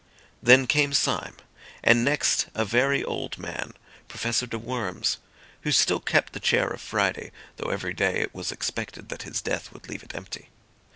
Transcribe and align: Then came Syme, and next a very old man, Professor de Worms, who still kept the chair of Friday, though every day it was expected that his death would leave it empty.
Then 0.41 0.65
came 0.65 0.93
Syme, 0.93 1.35
and 1.83 2.03
next 2.03 2.47
a 2.55 2.65
very 2.65 3.03
old 3.03 3.37
man, 3.37 3.75
Professor 4.07 4.47
de 4.47 4.57
Worms, 4.57 5.19
who 5.61 5.71
still 5.71 5.99
kept 5.99 6.33
the 6.33 6.39
chair 6.39 6.69
of 6.71 6.81
Friday, 6.81 7.31
though 7.57 7.69
every 7.69 7.93
day 7.93 8.15
it 8.15 8.33
was 8.33 8.51
expected 8.51 9.09
that 9.09 9.21
his 9.21 9.43
death 9.43 9.71
would 9.71 9.87
leave 9.87 10.01
it 10.01 10.15
empty. 10.15 10.49